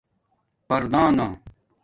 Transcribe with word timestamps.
پردانݣہ 0.67 1.27